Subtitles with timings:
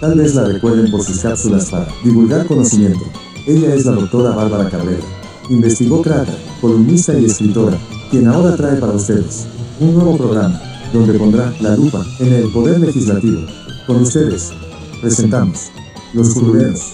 [0.00, 3.04] Tal vez la recuerden por sus cápsulas para divulgar conocimiento.
[3.48, 5.02] Ella es la doctora Bárbara Cabrera.
[5.50, 7.76] Investigó Crata, columnista y escritora,
[8.08, 9.46] quien ahora trae para ustedes
[9.80, 10.60] un nuevo programa,
[10.92, 13.40] donde pondrá la lupa en el poder legislativo.
[13.88, 14.52] Con ustedes,
[15.00, 15.70] presentamos
[16.14, 16.92] Los Curuleros.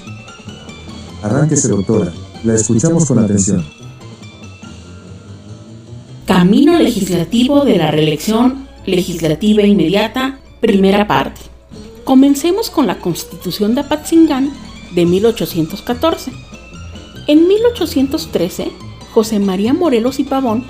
[1.22, 2.10] Arránquese, doctora,
[2.42, 3.66] la escuchamos con atención.
[6.24, 11.53] Camino legislativo de la reelección legislativa inmediata, primera parte.
[12.04, 14.52] Comencemos con la Constitución de Apatzingán
[14.94, 16.32] de 1814.
[17.26, 18.70] En 1813,
[19.14, 20.64] José María Morelos y Pavón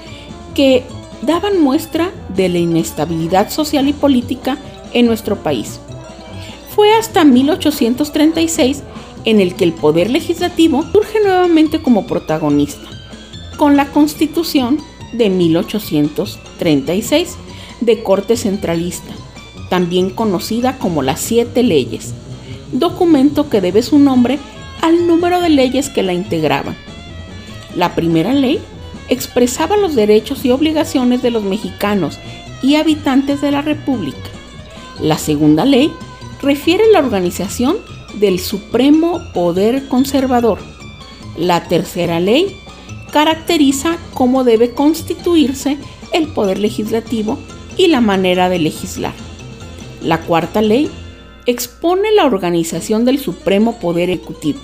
[0.56, 0.82] que
[1.22, 4.58] daban muestra de la inestabilidad social y política
[4.92, 5.78] en nuestro país.
[6.74, 8.82] Fue hasta 1836
[9.24, 12.88] en el que el poder legislativo surge nuevamente como protagonista,
[13.58, 14.78] con la Constitución
[15.12, 17.36] de 1836
[17.82, 19.12] de corte centralista,
[19.68, 22.14] también conocida como las Siete Leyes,
[22.72, 24.38] documento que debe su nombre
[24.80, 26.76] al número de leyes que la integraban.
[27.74, 28.60] La primera ley
[29.08, 32.18] expresaba los derechos y obligaciones de los mexicanos
[32.62, 34.30] y habitantes de la República.
[35.00, 35.92] La segunda ley
[36.40, 37.76] refiere la organización
[38.14, 40.58] del Supremo Poder Conservador.
[41.36, 42.56] La tercera ley
[43.12, 45.76] caracteriza cómo debe constituirse
[46.12, 47.38] el Poder Legislativo
[47.76, 49.12] y la manera de legislar.
[50.02, 50.90] La cuarta ley
[51.46, 54.58] expone la organización del Supremo Poder Ejecutivo.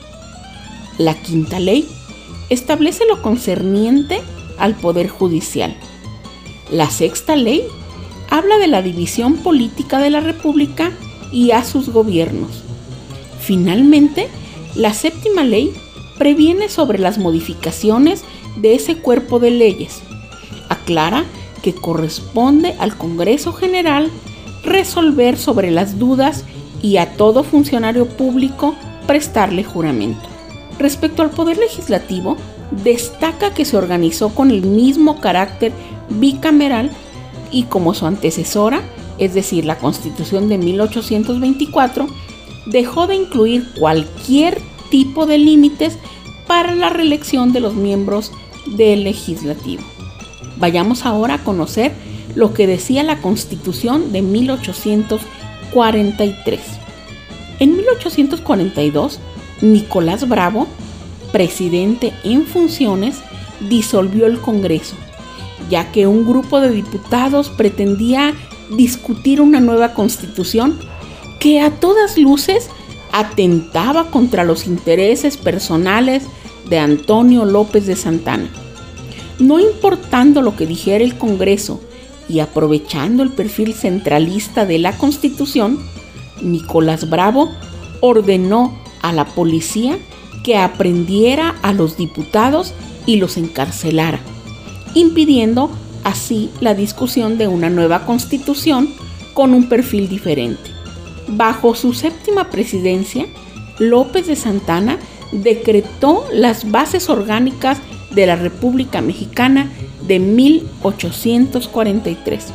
[0.98, 1.88] La quinta ley
[2.48, 4.20] establece lo concerniente
[4.58, 5.76] al Poder Judicial.
[6.70, 7.62] La sexta ley
[8.30, 10.90] habla de la división política de la República
[11.32, 12.62] y a sus gobiernos.
[13.40, 14.28] Finalmente,
[14.74, 15.72] la séptima ley
[16.18, 18.22] previene sobre las modificaciones
[18.56, 20.00] de ese cuerpo de leyes.
[20.68, 21.24] Aclara
[21.62, 24.10] que corresponde al Congreso General
[24.64, 26.44] resolver sobre las dudas
[26.82, 28.74] y a todo funcionario público
[29.06, 30.28] prestarle juramento.
[30.78, 32.36] Respecto al Poder Legislativo,
[32.84, 35.72] destaca que se organizó con el mismo carácter
[36.08, 36.90] bicameral
[37.50, 38.82] y como su antecesora,
[39.18, 42.06] es decir, la Constitución de 1824,
[42.66, 44.60] dejó de incluir cualquier
[44.90, 45.98] tipo de límites
[46.46, 48.32] para la reelección de los miembros
[48.66, 49.82] del legislativo.
[50.58, 51.92] Vayamos ahora a conocer
[52.34, 56.60] lo que decía la Constitución de 1843.
[57.58, 59.20] En 1842,
[59.60, 60.66] Nicolás Bravo
[61.32, 63.20] presidente en funciones,
[63.68, 64.96] disolvió el Congreso,
[65.70, 68.34] ya que un grupo de diputados pretendía
[68.76, 70.78] discutir una nueva constitución
[71.40, 72.68] que a todas luces
[73.12, 76.24] atentaba contra los intereses personales
[76.68, 78.48] de Antonio López de Santana.
[79.38, 81.80] No importando lo que dijera el Congreso
[82.28, 85.78] y aprovechando el perfil centralista de la Constitución,
[86.40, 87.50] Nicolás Bravo
[88.00, 89.98] ordenó a la policía
[90.42, 92.74] que aprendiera a los diputados
[93.06, 94.20] y los encarcelara,
[94.94, 95.70] impidiendo
[96.04, 98.88] así la discusión de una nueva constitución
[99.34, 100.70] con un perfil diferente.
[101.28, 103.26] Bajo su séptima presidencia,
[103.78, 104.98] López de Santana
[105.32, 107.78] decretó las bases orgánicas
[108.10, 109.72] de la República Mexicana
[110.06, 112.48] de 1843.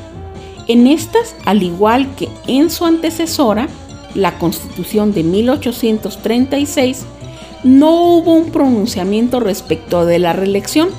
[0.67, 3.67] En estas, al igual que en su antecesora,
[4.13, 7.05] la Constitución de 1836,
[7.67, 10.89] no hubo un pronunciamiento respecto de la reelección.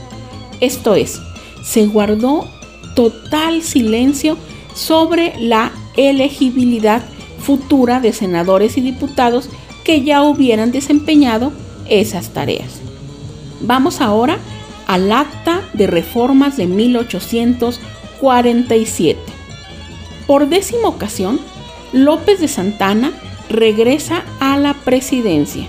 [0.61, 1.21] Esto es,
[1.65, 2.47] se guardó
[2.95, 4.39] total silencio
[4.75, 7.03] sobre la elegibilidad
[7.41, 9.49] futura de senadores y diputados
[9.83, 11.53] que ya hubieran desempeñado
[11.89, 12.81] esas tareas.
[13.63, 14.39] Vamos ahora
[14.87, 19.19] al Acta de Reformas de 1847.
[20.27, 21.41] Por décima ocasión,
[21.93, 23.13] López de Santana
[23.49, 25.69] regresa a la presidencia.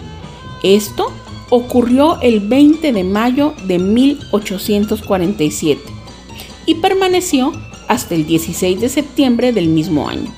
[0.64, 1.12] Esto
[1.50, 5.82] ocurrió el 20 de mayo de 1847
[6.66, 7.54] y permaneció
[7.88, 10.32] hasta el 16 de septiembre del mismo año.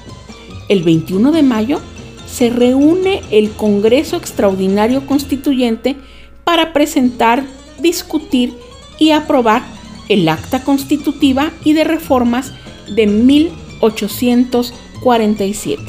[0.70, 1.82] El 21 de mayo
[2.26, 5.98] se reúne el Congreso Extraordinario Constituyente
[6.46, 7.44] para presentar,
[7.80, 8.54] discutir
[8.98, 9.64] y aprobar
[10.08, 12.54] el Acta Constitutiva y de Reformas
[12.96, 15.82] de 1847.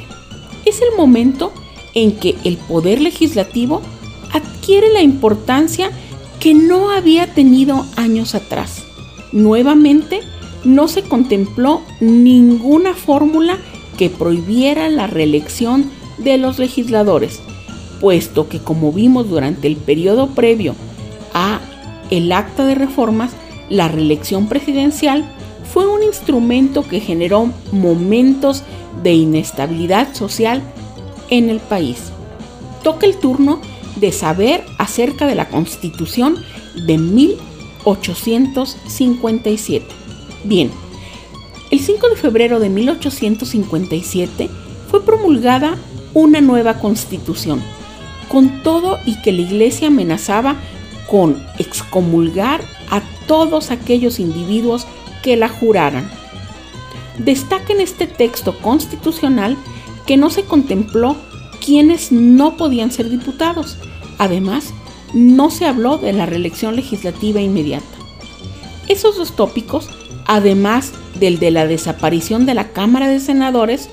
[0.64, 1.52] Es el momento
[1.94, 3.82] en que el Poder Legislativo
[4.32, 5.90] adquiere la importancia
[6.40, 8.82] que no había tenido años atrás.
[9.32, 10.20] Nuevamente,
[10.64, 13.58] no se contempló ninguna fórmula
[13.96, 17.40] que prohibiera la reelección de los legisladores,
[18.00, 20.74] puesto que como vimos durante el periodo previo
[21.34, 21.60] a
[22.10, 23.32] el acta de reformas,
[23.68, 25.24] la reelección presidencial
[25.72, 28.62] fue un instrumento que generó momentos
[29.02, 30.62] de inestabilidad social
[31.30, 31.98] en el país.
[32.82, 33.60] Toca el turno
[33.96, 36.36] de saber acerca de la Constitución
[36.86, 39.86] de 1857.
[40.44, 40.70] Bien,
[41.70, 44.50] el 5 de febrero de 1857
[44.90, 45.78] fue promulgada
[46.14, 47.62] una nueva constitución,
[48.28, 50.56] con todo y que la iglesia amenazaba
[51.10, 52.60] con excomulgar
[52.90, 54.86] a todos aquellos individuos
[55.22, 56.10] que la juraran.
[57.18, 59.56] Destaca en este texto constitucional
[60.06, 61.16] que no se contempló
[61.64, 63.76] quienes no podían ser diputados.
[64.18, 64.72] Además,
[65.14, 67.86] no se habló de la reelección legislativa inmediata.
[68.88, 69.88] Esos dos tópicos,
[70.26, 73.88] además del de la desaparición de la Cámara de Senadores,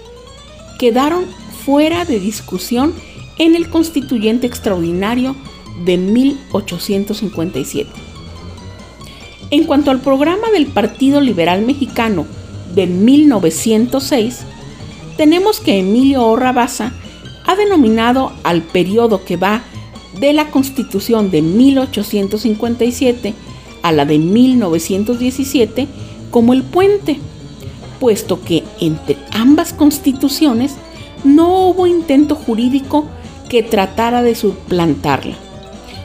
[0.77, 1.25] quedaron
[1.65, 2.93] fuera de discusión
[3.37, 5.35] en el Constituyente Extraordinario
[5.85, 7.89] de 1857.
[9.51, 12.25] En cuanto al programa del Partido Liberal Mexicano
[12.75, 14.41] de 1906,
[15.17, 16.93] tenemos que Emilio Orrabaza
[17.49, 19.63] ha denominado al periodo que va
[20.19, 23.33] de la Constitución de 1857
[23.81, 25.87] a la de 1917
[26.29, 27.17] como el puente,
[27.99, 30.75] puesto que entre ambas constituciones
[31.23, 33.07] no hubo intento jurídico
[33.49, 35.35] que tratara de suplantarla,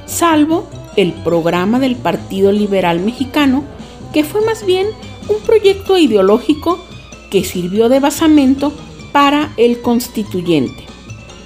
[0.07, 3.65] salvo el programa del Partido Liberal Mexicano,
[4.15, 4.87] que fue más bien
[5.29, 6.79] un proyecto ideológico
[7.31, 8.73] que sirvió de basamento
[9.13, 10.94] para el constituyente.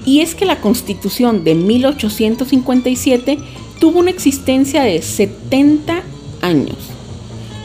[0.08, 3.38] Y es que la constitución de 1857
[3.78, 6.02] tuvo una existencia de 70
[6.40, 6.78] años.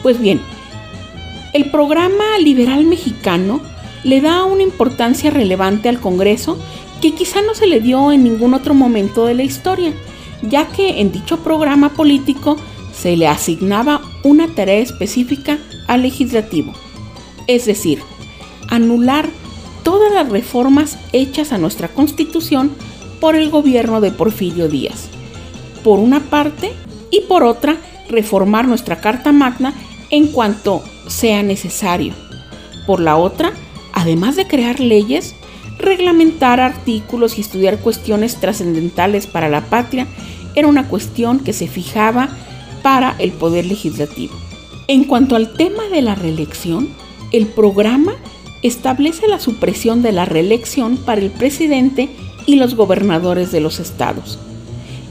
[0.02, 0.42] Pues bien,
[1.54, 3.62] el programa liberal mexicano
[4.02, 6.58] le da una importancia relevante al Congreso
[7.00, 9.94] que quizá no se le dio en ningún otro momento de la historia,
[10.42, 12.58] ya que en dicho programa político
[12.92, 16.74] se le asignaba una tarea específica al legislativo,
[17.46, 18.00] es decir,
[18.68, 19.30] anular
[19.84, 22.72] todas las reformas hechas a nuestra constitución
[23.20, 25.08] por el gobierno de Porfirio Díaz.
[25.84, 26.72] Por una parte
[27.10, 27.76] y por otra,
[28.08, 29.72] reformar nuestra Carta Magna
[30.10, 32.14] en cuanto sea necesario.
[32.86, 33.52] Por la otra,
[33.92, 35.34] además de crear leyes,
[35.78, 40.06] reglamentar artículos y estudiar cuestiones trascendentales para la patria
[40.54, 42.28] era una cuestión que se fijaba
[42.82, 44.34] para el Poder Legislativo.
[44.86, 46.88] En cuanto al tema de la reelección,
[47.32, 48.12] el programa
[48.64, 52.08] establece la supresión de la reelección para el presidente
[52.46, 54.38] y los gobernadores de los estados.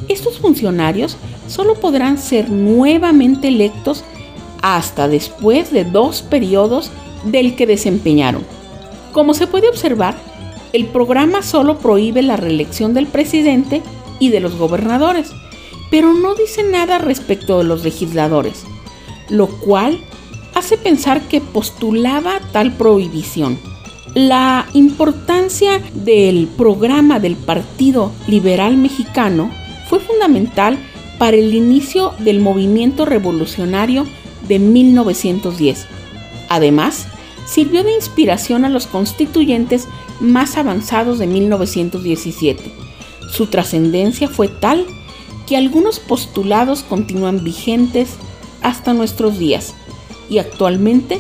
[0.10, 1.18] Estos funcionarios
[1.48, 4.04] solo podrán ser nuevamente electos
[4.64, 6.90] hasta después de dos periodos
[7.26, 8.44] del que desempeñaron.
[9.12, 10.16] Como se puede observar,
[10.74, 13.84] el programa solo prohíbe la reelección del presidente
[14.20, 15.30] y de los gobernadores,
[15.92, 18.64] pero no dice nada respecto de los legisladores,
[19.30, 20.00] lo cual
[20.54, 23.60] hace pensar que postulaba tal prohibición.
[24.14, 29.50] La importancia del programa del Partido Liberal Mexicano
[29.90, 30.78] fue fundamental
[31.18, 34.06] para el inicio del movimiento revolucionario
[34.48, 35.88] de 1910.
[36.50, 37.08] Además,
[37.48, 39.88] sirvió de inspiración a los constituyentes
[40.20, 42.72] más avanzados de 1917.
[43.32, 44.86] Su trascendencia fue tal
[45.48, 48.12] que algunos postulados continúan vigentes
[48.62, 49.74] hasta nuestros días
[50.30, 51.20] y actualmente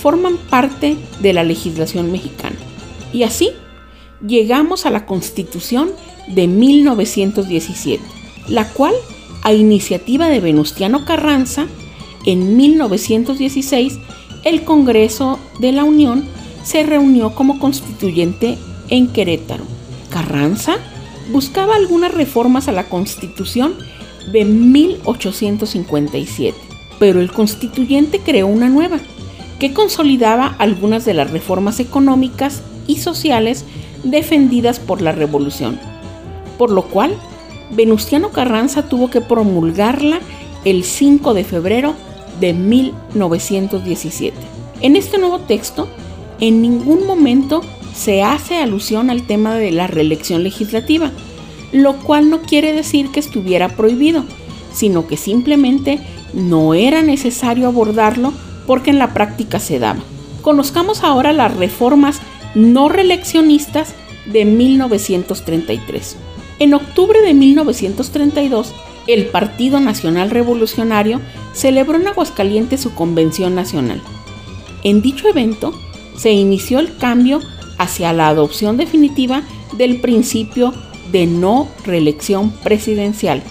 [0.00, 2.56] forman parte de la legislación mexicana.
[3.12, 3.50] Y así
[4.26, 5.90] llegamos a la Constitución
[6.28, 8.02] de 1917,
[8.48, 8.94] la cual,
[9.42, 11.66] a iniciativa de Venustiano Carranza,
[12.24, 13.98] en 1916
[14.44, 16.24] el Congreso de la Unión
[16.64, 19.64] se reunió como constituyente en Querétaro.
[20.10, 20.76] Carranza
[21.30, 23.74] buscaba algunas reformas a la Constitución
[24.30, 26.56] de 1857,
[27.02, 29.00] pero el constituyente creó una nueva,
[29.58, 33.64] que consolidaba algunas de las reformas económicas y sociales
[34.04, 35.80] defendidas por la Revolución,
[36.58, 37.16] por lo cual
[37.72, 40.20] Venustiano Carranza tuvo que promulgarla
[40.64, 41.94] el 5 de febrero
[42.38, 44.36] de 1917.
[44.80, 45.88] En este nuevo texto,
[46.38, 47.62] en ningún momento
[47.96, 51.10] se hace alusión al tema de la reelección legislativa,
[51.72, 54.24] lo cual no quiere decir que estuviera prohibido,
[54.72, 55.98] sino que simplemente
[56.32, 58.32] no era necesario abordarlo
[58.66, 60.00] porque en la práctica se daba.
[60.42, 62.20] Conozcamos ahora las reformas
[62.54, 63.94] no reeleccionistas
[64.26, 66.16] de 1933.
[66.58, 68.72] En octubre de 1932,
[69.06, 71.20] el Partido Nacional Revolucionario
[71.52, 74.00] celebró en Aguascalientes su convención nacional.
[74.84, 75.72] En dicho evento
[76.16, 77.40] se inició el cambio
[77.78, 79.42] hacia la adopción definitiva
[79.76, 80.72] del principio
[81.10, 83.42] de no reelección presidencial,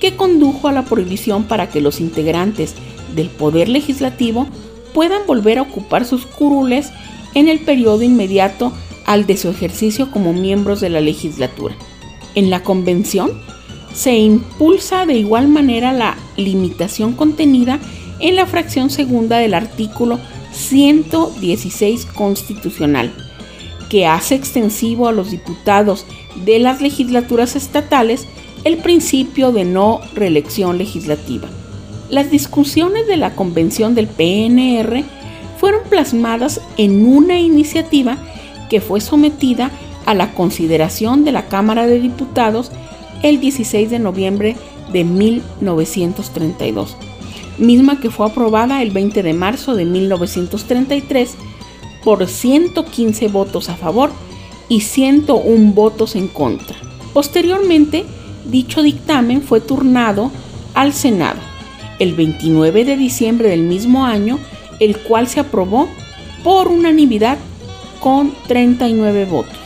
[0.00, 2.74] que condujo a la prohibición para que los integrantes
[3.14, 4.46] del Poder Legislativo
[4.94, 6.90] puedan volver a ocupar sus curules
[7.34, 8.72] en el periodo inmediato
[9.04, 11.74] al de su ejercicio como miembros de la legislatura.
[12.34, 13.32] En la convención
[13.94, 17.78] se impulsa de igual manera la limitación contenida
[18.20, 20.18] en la fracción segunda del artículo
[20.52, 23.12] 116 constitucional,
[23.88, 26.06] que hace extensivo a los diputados
[26.44, 28.26] de las legislaturas estatales
[28.66, 31.46] el principio de no reelección legislativa.
[32.10, 35.04] Las discusiones de la convención del PNR
[35.56, 38.18] fueron plasmadas en una iniciativa
[38.68, 39.70] que fue sometida
[40.04, 42.72] a la consideración de la Cámara de Diputados
[43.22, 44.56] el 16 de noviembre
[44.92, 46.96] de 1932,
[47.58, 51.36] misma que fue aprobada el 20 de marzo de 1933
[52.02, 54.10] por 115 votos a favor
[54.68, 56.76] y 101 votos en contra.
[57.12, 58.04] Posteriormente,
[58.50, 60.30] dicho dictamen fue turnado
[60.74, 61.38] al Senado
[61.98, 64.38] el 29 de diciembre del mismo año,
[64.80, 65.88] el cual se aprobó
[66.44, 67.38] por unanimidad
[68.00, 69.56] con 39 votos.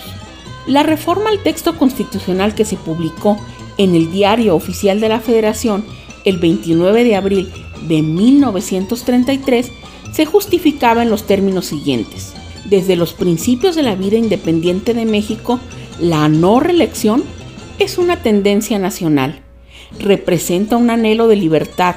[0.67, 3.37] La reforma al texto constitucional que se publicó
[3.79, 5.85] en el Diario Oficial de la Federación
[6.25, 7.51] el 29 de abril
[7.89, 9.71] de 1933
[10.13, 12.35] se justificaba en los términos siguientes.
[12.67, 15.59] Desde los principios de la vida independiente de México,
[15.99, 17.25] la no reelección
[17.81, 19.41] es una tendencia nacional.
[19.99, 21.97] Representa un anhelo de libertad,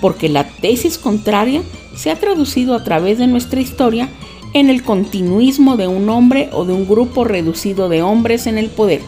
[0.00, 1.62] porque la tesis contraria
[1.96, 4.08] se ha traducido a través de nuestra historia
[4.52, 8.68] en el continuismo de un hombre o de un grupo reducido de hombres en el
[8.68, 9.00] poder,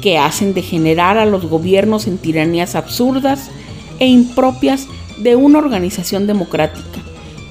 [0.00, 3.50] que hacen degenerar a los gobiernos en tiranías absurdas
[3.98, 4.86] e impropias
[5.18, 7.00] de una organización democrática,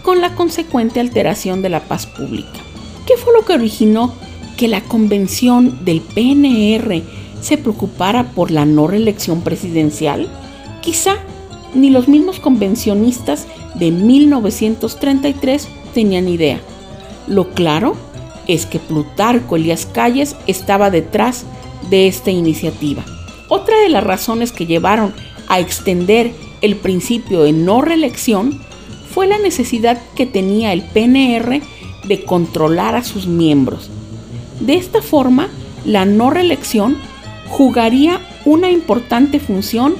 [0.04, 2.60] con la consecuente alteración de la paz pública.
[3.06, 4.14] ¿Qué fue lo que originó
[4.56, 7.04] que la convención del PNR
[7.44, 10.28] se preocupara por la no reelección presidencial?
[10.82, 11.18] Quizá
[11.76, 13.46] ni los mismos convencionistas
[13.76, 16.60] de 1933 tenían idea
[17.28, 17.96] lo claro
[18.48, 21.46] es que Plutarco Elías Calles estaba detrás
[21.90, 23.04] de esta iniciativa.
[23.50, 25.14] Otra de las razones que llevaron
[25.48, 28.62] a extender el principio de no reelección
[29.10, 31.62] fue la necesidad que tenía el PNR
[32.08, 33.90] de controlar a sus miembros.
[34.60, 35.50] De esta forma,
[35.86, 36.98] la no reelección
[37.54, 39.94] jugaría una importante función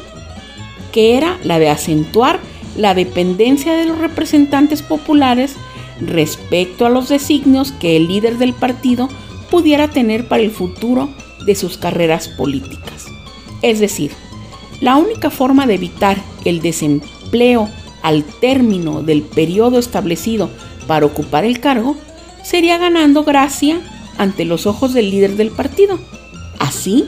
[0.92, 2.40] que era la de acentuar
[2.76, 5.56] la dependencia de los representantes populares
[6.02, 9.08] respecto a los designios que el líder del partido
[9.52, 11.10] pudiera tener para el futuro
[11.46, 13.06] de sus carreras políticas.
[13.62, 14.12] Es decir,
[14.82, 17.70] la única forma de evitar el desempleo
[18.02, 20.50] al término del periodo establecido
[20.88, 21.96] para ocupar el cargo
[22.42, 23.80] sería ganando gracia
[24.18, 26.00] ante los ojos del líder del partido.
[26.58, 27.06] Así,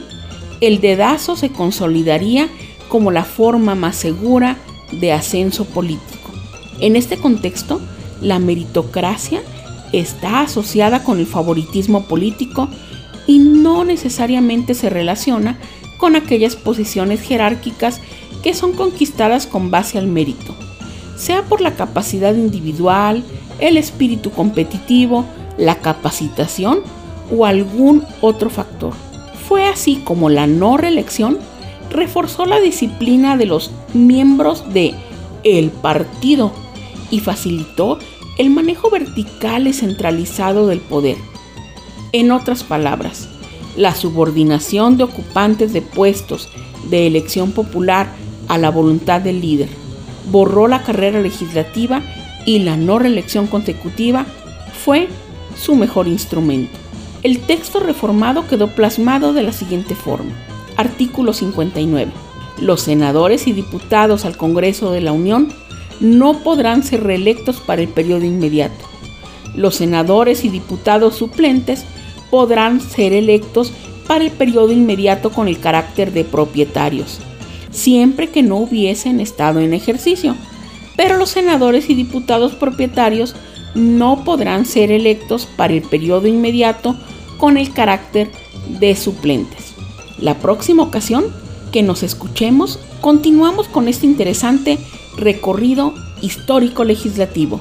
[0.60, 2.48] el dedazo se consolidaría
[2.88, 4.56] como la forma más segura
[4.92, 6.30] de ascenso político.
[6.80, 7.80] En este contexto,
[8.20, 9.42] la meritocracia
[9.92, 12.68] está asociada con el favoritismo político
[13.26, 15.58] y no necesariamente se relaciona
[15.98, 18.00] con aquellas posiciones jerárquicas
[18.42, 20.54] que son conquistadas con base al mérito,
[21.16, 23.24] sea por la capacidad individual,
[23.58, 25.24] el espíritu competitivo,
[25.56, 26.80] la capacitación
[27.36, 29.05] o algún otro factor.
[29.48, 31.38] Fue así como la no reelección
[31.90, 34.94] reforzó la disciplina de los miembros de
[35.44, 36.52] el partido
[37.10, 37.98] y facilitó
[38.38, 41.16] el manejo vertical y centralizado del poder.
[42.12, 43.28] En otras palabras,
[43.76, 46.48] la subordinación de ocupantes de puestos
[46.90, 48.08] de elección popular
[48.48, 49.68] a la voluntad del líder
[50.30, 52.02] borró la carrera legislativa
[52.44, 54.26] y la no reelección consecutiva
[54.84, 55.08] fue
[55.56, 56.85] su mejor instrumento.
[57.22, 60.32] El texto reformado quedó plasmado de la siguiente forma.
[60.76, 62.12] Artículo 59.
[62.60, 65.48] Los senadores y diputados al Congreso de la Unión
[66.00, 68.84] no podrán ser reelectos para el periodo inmediato.
[69.54, 71.84] Los senadores y diputados suplentes
[72.30, 73.72] podrán ser electos
[74.06, 77.18] para el periodo inmediato con el carácter de propietarios,
[77.70, 80.36] siempre que no hubiesen estado en ejercicio.
[80.96, 83.34] Pero los senadores y diputados propietarios
[83.76, 86.96] no podrán ser electos para el periodo inmediato
[87.38, 88.30] con el carácter
[88.80, 89.74] de suplentes.
[90.18, 91.26] La próxima ocasión
[91.70, 94.78] que nos escuchemos, continuamos con este interesante
[95.16, 97.60] recorrido histórico legislativo.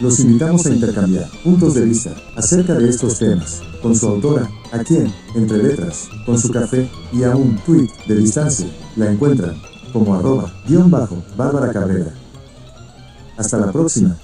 [0.01, 4.81] Los invitamos a intercambiar puntos de vista acerca de estos temas con su autora, a
[4.81, 9.55] quien, entre letras, con su café y a un tweet de distancia, la encuentran
[9.95, 12.13] como arroba guion bajo Bárbara Cabrera.
[13.39, 14.19] Hasta la próxima.